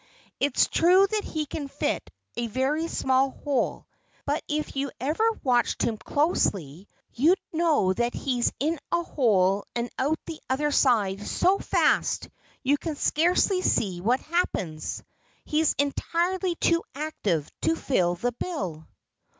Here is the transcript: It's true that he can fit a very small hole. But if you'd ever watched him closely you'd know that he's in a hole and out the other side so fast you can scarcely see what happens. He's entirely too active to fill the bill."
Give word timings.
It's 0.39 0.65
true 0.67 1.05
that 1.05 1.23
he 1.23 1.45
can 1.45 1.67
fit 1.67 2.09
a 2.35 2.47
very 2.47 2.87
small 2.87 3.29
hole. 3.29 3.85
But 4.25 4.43
if 4.47 4.75
you'd 4.75 4.93
ever 4.99 5.23
watched 5.43 5.83
him 5.83 5.97
closely 5.97 6.87
you'd 7.13 7.37
know 7.53 7.93
that 7.93 8.15
he's 8.15 8.51
in 8.59 8.79
a 8.91 9.03
hole 9.03 9.63
and 9.75 9.91
out 9.99 10.17
the 10.25 10.39
other 10.49 10.71
side 10.71 11.21
so 11.27 11.59
fast 11.59 12.29
you 12.63 12.79
can 12.79 12.95
scarcely 12.95 13.61
see 13.61 14.01
what 14.01 14.21
happens. 14.21 15.03
He's 15.45 15.75
entirely 15.77 16.55
too 16.55 16.81
active 16.95 17.51
to 17.61 17.75
fill 17.75 18.15
the 18.15 18.31
bill." 18.31 18.87